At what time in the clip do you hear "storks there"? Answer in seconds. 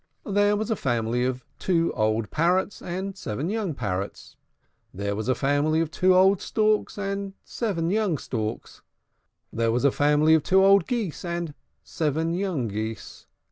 8.17-9.71